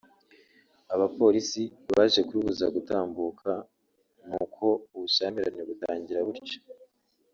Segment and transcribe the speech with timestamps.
[0.93, 1.63] Abapolisi
[1.95, 3.51] baje kurubuza gutambuka
[4.27, 6.59] n’uko ubushyamirane butangira butyo